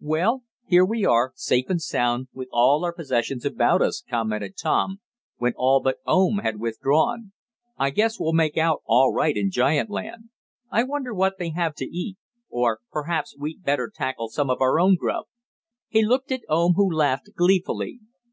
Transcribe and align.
"Well, 0.00 0.42
here 0.66 0.84
we 0.84 1.04
are, 1.04 1.30
safe 1.36 1.66
and 1.70 1.80
sound, 1.80 2.26
with 2.34 2.48
all 2.50 2.84
our 2.84 2.92
possessions 2.92 3.44
about 3.44 3.82
us," 3.82 4.02
commented 4.10 4.56
Tom, 4.60 4.98
when 5.36 5.52
all 5.54 5.78
but 5.80 5.98
Oom 6.12 6.38
had 6.38 6.58
withdrawn. 6.58 7.30
"I 7.78 7.90
guess 7.90 8.18
we'll 8.18 8.32
make 8.32 8.56
out 8.58 8.82
all 8.86 9.12
right 9.14 9.36
in 9.36 9.52
giant 9.52 9.88
land. 9.88 10.30
I 10.72 10.82
wonder 10.82 11.14
what 11.14 11.38
they 11.38 11.50
have 11.50 11.76
to 11.76 11.84
eat? 11.84 12.16
Or 12.50 12.80
perhaps 12.90 13.36
we'd 13.38 13.62
better 13.62 13.88
tackle 13.94 14.28
some 14.28 14.50
of 14.50 14.60
our 14.60 14.80
own 14.80 14.96
grub." 14.96 15.26
He 15.86 16.04
looked 16.04 16.32
at 16.32 16.42
Oom, 16.52 16.72
who 16.74 16.90
laughed 16.92 17.36
gleefully. 17.36 18.00